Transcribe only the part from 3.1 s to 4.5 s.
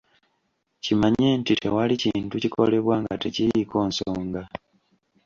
tekiriiko nsonga.